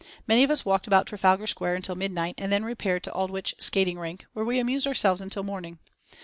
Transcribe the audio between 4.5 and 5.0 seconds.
amused